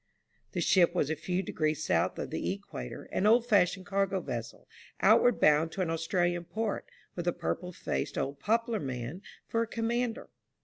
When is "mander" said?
9.85-10.29